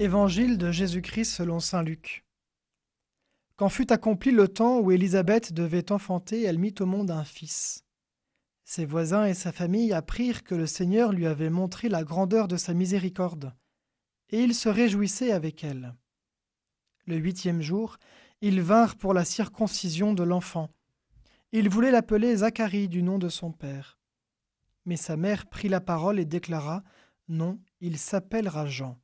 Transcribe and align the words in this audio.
Évangile 0.00 0.56
de 0.56 0.72
Jésus-Christ 0.72 1.30
selon 1.30 1.60
Saint 1.60 1.82
Luc. 1.82 2.24
Quand 3.56 3.68
fut 3.68 3.92
accompli 3.92 4.30
le 4.30 4.48
temps 4.48 4.80
où 4.80 4.92
Élisabeth 4.92 5.52
devait 5.52 5.92
enfanter, 5.92 6.42
elle 6.42 6.58
mit 6.58 6.74
au 6.80 6.86
monde 6.86 7.10
un 7.10 7.22
fils. 7.22 7.84
Ses 8.64 8.86
voisins 8.86 9.26
et 9.26 9.34
sa 9.34 9.52
famille 9.52 9.92
apprirent 9.92 10.42
que 10.42 10.54
le 10.54 10.66
Seigneur 10.66 11.12
lui 11.12 11.26
avait 11.26 11.50
montré 11.50 11.90
la 11.90 12.02
grandeur 12.02 12.48
de 12.48 12.56
sa 12.56 12.72
miséricorde, 12.72 13.52
et 14.30 14.40
ils 14.42 14.54
se 14.54 14.70
réjouissaient 14.70 15.32
avec 15.32 15.64
elle. 15.64 15.94
Le 17.04 17.16
huitième 17.16 17.60
jour, 17.60 17.98
ils 18.40 18.62
vinrent 18.62 18.96
pour 18.96 19.12
la 19.12 19.26
circoncision 19.26 20.14
de 20.14 20.22
l'enfant. 20.22 20.70
Ils 21.52 21.68
voulaient 21.68 21.90
l'appeler 21.90 22.36
Zacharie 22.36 22.88
du 22.88 23.02
nom 23.02 23.18
de 23.18 23.28
son 23.28 23.52
père. 23.52 23.98
Mais 24.86 24.96
sa 24.96 25.18
mère 25.18 25.44
prit 25.44 25.68
la 25.68 25.82
parole 25.82 26.18
et 26.18 26.24
déclara 26.24 26.84
Non, 27.28 27.60
il 27.82 27.98
s'appellera 27.98 28.64
Jean. 28.64 28.98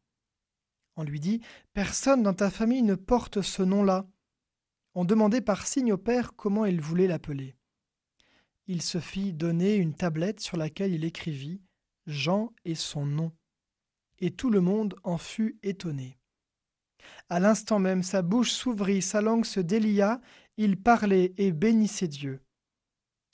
On 0.96 1.04
lui 1.04 1.20
dit 1.20 1.40
Personne 1.74 2.22
dans 2.22 2.34
ta 2.34 2.50
famille 2.50 2.82
ne 2.82 2.94
porte 2.94 3.42
ce 3.42 3.62
nom-là. 3.62 4.06
On 4.94 5.04
demandait 5.04 5.42
par 5.42 5.66
signe 5.66 5.92
au 5.92 5.98
père 5.98 6.34
comment 6.34 6.64
il 6.64 6.80
voulait 6.80 7.06
l'appeler. 7.06 7.54
Il 8.66 8.82
se 8.82 8.98
fit 8.98 9.32
donner 9.32 9.76
une 9.76 9.94
tablette 9.94 10.40
sur 10.40 10.56
laquelle 10.56 10.94
il 10.94 11.04
écrivit 11.04 11.60
Jean 12.06 12.52
et 12.64 12.74
son 12.74 13.04
nom. 13.04 13.30
Et 14.18 14.30
tout 14.30 14.50
le 14.50 14.60
monde 14.60 14.96
en 15.04 15.18
fut 15.18 15.58
étonné. 15.62 16.18
À 17.28 17.40
l'instant 17.40 17.78
même, 17.78 18.02
sa 18.02 18.22
bouche 18.22 18.52
s'ouvrit, 18.52 19.02
sa 19.02 19.20
langue 19.20 19.44
se 19.44 19.60
délia, 19.60 20.20
il 20.56 20.80
parlait 20.80 21.34
et 21.36 21.52
bénissait 21.52 22.08
Dieu. 22.08 22.40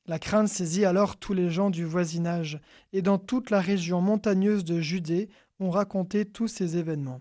La 0.06 0.18
crainte 0.18 0.48
saisit 0.48 0.84
alors 0.84 1.16
tous 1.16 1.32
les 1.32 1.48
gens 1.48 1.70
du 1.70 1.84
voisinage, 1.84 2.60
et 2.92 3.02
dans 3.02 3.18
toute 3.18 3.50
la 3.50 3.60
région 3.60 4.00
montagneuse 4.00 4.64
de 4.64 4.80
Judée, 4.80 5.28
on 5.60 5.70
racontait 5.70 6.24
tous 6.24 6.48
ces 6.48 6.76
événements. 6.76 7.20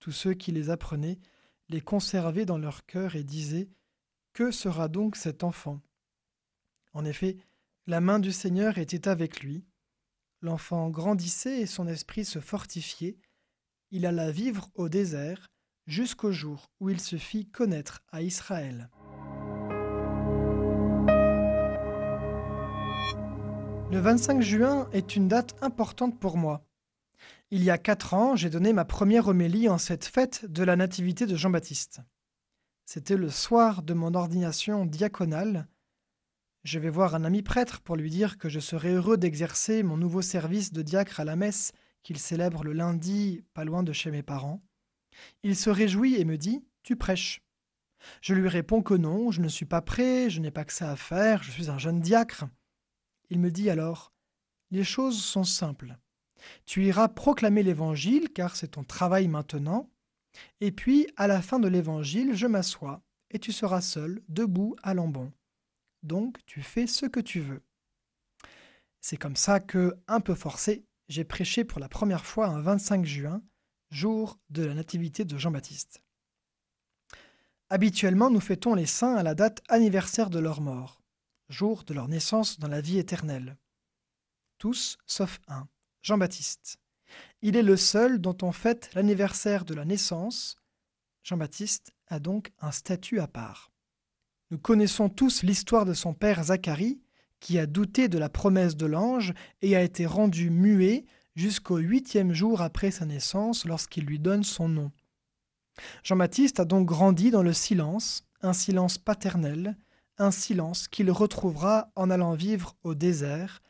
Tous 0.00 0.12
ceux 0.12 0.34
qui 0.34 0.50
les 0.50 0.70
apprenaient 0.70 1.18
les 1.68 1.80
conservaient 1.80 2.46
dans 2.46 2.58
leur 2.58 2.86
cœur 2.86 3.16
et 3.16 3.22
disaient 3.22 3.68
Que 4.32 4.50
sera 4.50 4.88
donc 4.88 5.14
cet 5.14 5.44
enfant? 5.44 5.80
En 6.92 7.04
effet, 7.04 7.36
la 7.86 8.00
main 8.00 8.18
du 8.18 8.32
Seigneur 8.32 8.78
était 8.78 9.08
avec 9.08 9.40
lui. 9.40 9.64
L'enfant 10.40 10.88
grandissait 10.88 11.60
et 11.60 11.66
son 11.66 11.86
esprit 11.86 12.24
se 12.24 12.40
fortifiait. 12.40 13.18
Il 13.90 14.06
alla 14.06 14.30
vivre 14.30 14.70
au 14.74 14.88
désert 14.88 15.48
jusqu'au 15.86 16.32
jour 16.32 16.70
où 16.80 16.88
il 16.88 17.00
se 17.00 17.16
fit 17.16 17.46
connaître 17.46 18.02
à 18.10 18.22
Israël. 18.22 18.88
Le 23.90 23.98
25 23.98 24.40
juin 24.40 24.88
est 24.92 25.16
une 25.16 25.28
date 25.28 25.56
importante 25.62 26.18
pour 26.18 26.36
moi. 26.36 26.64
Il 27.50 27.64
y 27.64 27.70
a 27.70 27.78
quatre 27.78 28.14
ans, 28.14 28.36
j'ai 28.36 28.50
donné 28.50 28.72
ma 28.72 28.84
première 28.84 29.28
homélie 29.28 29.68
en 29.68 29.78
cette 29.78 30.04
fête 30.04 30.44
de 30.46 30.62
la 30.62 30.76
Nativité 30.76 31.26
de 31.26 31.36
Jean-Baptiste. 31.36 32.00
C'était 32.84 33.16
le 33.16 33.30
soir 33.30 33.82
de 33.82 33.94
mon 33.94 34.14
ordination 34.14 34.86
diaconale. 34.86 35.68
Je 36.64 36.78
vais 36.78 36.90
voir 36.90 37.14
un 37.14 37.24
ami 37.24 37.42
prêtre 37.42 37.80
pour 37.80 37.96
lui 37.96 38.10
dire 38.10 38.36
que 38.36 38.48
je 38.48 38.60
serai 38.60 38.92
heureux 38.92 39.16
d'exercer 39.16 39.82
mon 39.82 39.96
nouveau 39.96 40.22
service 40.22 40.72
de 40.72 40.82
diacre 40.82 41.20
à 41.20 41.24
la 41.24 41.36
messe 41.36 41.72
qu'il 42.02 42.18
célèbre 42.18 42.64
le 42.64 42.72
lundi, 42.72 43.44
pas 43.54 43.64
loin 43.64 43.82
de 43.82 43.92
chez 43.92 44.10
mes 44.10 44.22
parents. 44.22 44.62
Il 45.42 45.56
se 45.56 45.70
réjouit 45.70 46.16
et 46.16 46.24
me 46.24 46.36
dit 46.36 46.64
Tu 46.82 46.96
prêches. 46.96 47.42
Je 48.22 48.34
lui 48.34 48.48
réponds 48.48 48.82
que 48.82 48.94
non, 48.94 49.30
je 49.30 49.40
ne 49.40 49.48
suis 49.48 49.66
pas 49.66 49.82
prêt, 49.82 50.30
je 50.30 50.40
n'ai 50.40 50.50
pas 50.50 50.64
que 50.64 50.72
ça 50.72 50.90
à 50.90 50.96
faire, 50.96 51.42
je 51.42 51.50
suis 51.50 51.70
un 51.70 51.78
jeune 51.78 52.00
diacre. 52.00 52.44
Il 53.28 53.40
me 53.40 53.50
dit 53.50 53.70
alors 53.70 54.12
Les 54.70 54.84
choses 54.84 55.22
sont 55.22 55.44
simples. 55.44 55.96
Tu 56.66 56.84
iras 56.86 57.08
proclamer 57.08 57.62
l'Évangile, 57.62 58.30
car 58.32 58.56
c'est 58.56 58.68
ton 58.68 58.84
travail 58.84 59.28
maintenant. 59.28 59.90
Et 60.60 60.72
puis, 60.72 61.06
à 61.16 61.26
la 61.26 61.42
fin 61.42 61.58
de 61.58 61.68
l'Évangile, 61.68 62.34
je 62.34 62.46
m'assois, 62.46 63.02
et 63.30 63.38
tu 63.38 63.52
seras 63.52 63.80
seul, 63.80 64.22
debout 64.28 64.76
à 64.82 64.94
l'ambon. 64.94 65.32
Donc, 66.02 66.38
tu 66.46 66.62
fais 66.62 66.86
ce 66.86 67.06
que 67.06 67.20
tu 67.20 67.40
veux. 67.40 67.62
C'est 69.00 69.16
comme 69.16 69.36
ça 69.36 69.60
que, 69.60 69.96
un 70.08 70.20
peu 70.20 70.34
forcé, 70.34 70.84
j'ai 71.08 71.24
prêché 71.24 71.64
pour 71.64 71.80
la 71.80 71.88
première 71.88 72.24
fois 72.24 72.46
un 72.46 72.60
25 72.60 73.04
juin, 73.04 73.42
jour 73.90 74.38
de 74.50 74.64
la 74.64 74.74
nativité 74.74 75.24
de 75.24 75.36
Jean-Baptiste. 75.36 76.02
Habituellement, 77.68 78.30
nous 78.30 78.40
fêtons 78.40 78.74
les 78.74 78.86
saints 78.86 79.16
à 79.16 79.22
la 79.22 79.34
date 79.34 79.62
anniversaire 79.68 80.30
de 80.30 80.38
leur 80.38 80.60
mort, 80.60 81.02
jour 81.48 81.84
de 81.84 81.94
leur 81.94 82.08
naissance 82.08 82.58
dans 82.58 82.68
la 82.68 82.80
vie 82.80 82.98
éternelle. 82.98 83.56
Tous 84.58 84.98
sauf 85.06 85.40
un. 85.48 85.68
Jean-Baptiste. 86.02 86.78
Il 87.42 87.56
est 87.56 87.62
le 87.62 87.76
seul 87.76 88.20
dont 88.20 88.36
on 88.42 88.52
fête 88.52 88.90
l'anniversaire 88.94 89.64
de 89.64 89.74
la 89.74 89.84
naissance. 89.84 90.56
Jean-Baptiste 91.22 91.92
a 92.08 92.18
donc 92.20 92.52
un 92.60 92.72
statut 92.72 93.20
à 93.20 93.26
part. 93.26 93.70
Nous 94.50 94.58
connaissons 94.58 95.08
tous 95.08 95.42
l'histoire 95.42 95.84
de 95.84 95.92
son 95.92 96.14
père 96.14 96.44
Zacharie, 96.44 97.00
qui 97.38 97.58
a 97.58 97.66
douté 97.66 98.08
de 98.08 98.18
la 98.18 98.28
promesse 98.28 98.76
de 98.76 98.86
l'ange 98.86 99.34
et 99.62 99.76
a 99.76 99.82
été 99.82 100.06
rendu 100.06 100.50
muet 100.50 101.04
jusqu'au 101.36 101.76
huitième 101.76 102.32
jour 102.32 102.60
après 102.60 102.90
sa 102.90 103.06
naissance 103.06 103.64
lorsqu'il 103.64 104.04
lui 104.04 104.18
donne 104.18 104.44
son 104.44 104.68
nom. 104.68 104.92
Jean-Baptiste 106.02 106.60
a 106.60 106.64
donc 106.64 106.86
grandi 106.86 107.30
dans 107.30 107.42
le 107.42 107.52
silence, 107.52 108.24
un 108.42 108.52
silence 108.52 108.98
paternel, 108.98 109.76
un 110.18 110.30
silence 110.30 110.88
qu'il 110.88 111.10
retrouvera 111.10 111.90
en 111.94 112.10
allant 112.10 112.34
vivre 112.34 112.76
au 112.82 112.94
désert, 112.94 113.62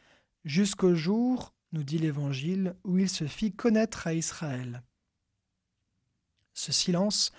jusqu'au 0.44 0.94
jour 0.94 1.54
nous 1.72 1.84
dit 1.84 1.98
l'Évangile, 1.98 2.74
où 2.84 2.98
il 2.98 3.08
se 3.08 3.26
fit 3.26 3.52
connaître 3.52 4.06
à 4.06 4.14
Israël. 4.14 4.82
Ce 6.52 6.72
silence, 6.72 7.32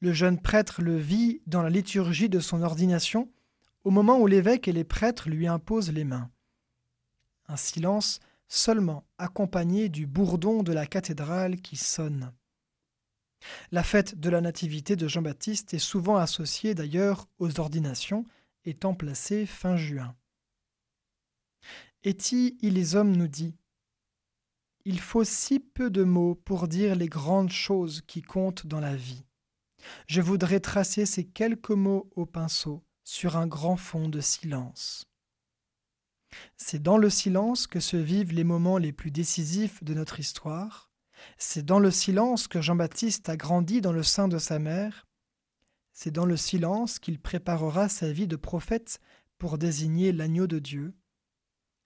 le 0.00 0.12
jeune 0.12 0.40
prêtre 0.40 0.82
le 0.82 0.96
vit 0.96 1.40
dans 1.46 1.62
la 1.62 1.70
liturgie 1.70 2.28
de 2.28 2.40
son 2.40 2.62
ordination, 2.62 3.30
au 3.84 3.90
moment 3.90 4.18
où 4.18 4.26
l'évêque 4.26 4.68
et 4.68 4.72
les 4.72 4.84
prêtres 4.84 5.28
lui 5.28 5.46
imposent 5.46 5.92
les 5.92 6.04
mains. 6.04 6.30
Un 7.46 7.56
silence 7.56 8.20
seulement 8.48 9.06
accompagné 9.18 9.88
du 9.88 10.06
bourdon 10.06 10.62
de 10.62 10.72
la 10.72 10.86
cathédrale 10.86 11.60
qui 11.60 11.76
sonne. 11.76 12.32
La 13.70 13.82
fête 13.82 14.18
de 14.18 14.30
la 14.30 14.40
Nativité 14.40 14.96
de 14.96 15.06
Jean-Baptiste 15.06 15.74
est 15.74 15.78
souvent 15.78 16.16
associée 16.16 16.74
d'ailleurs 16.74 17.28
aux 17.38 17.60
ordinations, 17.60 18.24
étant 18.64 18.94
placée 18.94 19.46
fin 19.46 19.76
juin. 19.76 20.14
Eti 22.04 22.58
il 22.62 22.74
les 22.74 22.94
hommes 22.96 23.16
nous 23.16 23.28
dit 23.28 23.56
il 24.88 25.00
faut 25.00 25.22
si 25.22 25.60
peu 25.60 25.90
de 25.90 26.02
mots 26.02 26.34
pour 26.34 26.66
dire 26.66 26.96
les 26.96 27.10
grandes 27.10 27.52
choses 27.52 28.00
qui 28.06 28.22
comptent 28.22 28.66
dans 28.66 28.80
la 28.80 28.96
vie. 28.96 29.26
Je 30.06 30.22
voudrais 30.22 30.60
tracer 30.60 31.04
ces 31.04 31.24
quelques 31.24 31.72
mots 31.72 32.08
au 32.16 32.24
pinceau 32.24 32.82
sur 33.04 33.36
un 33.36 33.46
grand 33.46 33.76
fond 33.76 34.08
de 34.08 34.22
silence. 34.22 35.04
C'est 36.56 36.82
dans 36.82 36.96
le 36.96 37.10
silence 37.10 37.66
que 37.66 37.80
se 37.80 37.98
vivent 37.98 38.32
les 38.32 38.44
moments 38.44 38.78
les 38.78 38.94
plus 38.94 39.10
décisifs 39.10 39.84
de 39.84 39.92
notre 39.92 40.20
histoire. 40.20 40.90
C'est 41.36 41.66
dans 41.66 41.80
le 41.80 41.90
silence 41.90 42.48
que 42.48 42.62
Jean-Baptiste 42.62 43.28
a 43.28 43.36
grandi 43.36 43.82
dans 43.82 43.92
le 43.92 44.02
sein 44.02 44.26
de 44.26 44.38
sa 44.38 44.58
mère. 44.58 45.06
C'est 45.92 46.12
dans 46.12 46.24
le 46.24 46.38
silence 46.38 46.98
qu'il 46.98 47.20
préparera 47.20 47.90
sa 47.90 48.10
vie 48.10 48.26
de 48.26 48.36
prophète 48.36 49.00
pour 49.36 49.58
désigner 49.58 50.12
l'agneau 50.12 50.46
de 50.46 50.58
Dieu. 50.58 50.94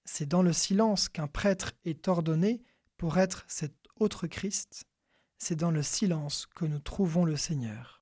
C'est 0.05 0.27
dans 0.27 0.43
le 0.43 0.53
silence 0.53 1.09
qu'un 1.09 1.27
prêtre 1.27 1.73
est 1.85 2.07
ordonné 2.07 2.63
pour 2.97 3.19
être 3.19 3.45
cet 3.49 3.75
autre 3.97 4.27
Christ, 4.27 4.85
c'est 5.39 5.57
dans 5.57 5.71
le 5.71 5.83
silence 5.83 6.47
que 6.55 6.65
nous 6.65 6.79
trouvons 6.79 7.25
le 7.25 7.37
Seigneur. 7.37 8.02